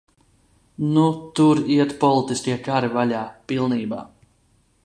[0.93, 1.05] Nu
[1.39, 4.05] tur iet politiskie kari vaļā pilnībā.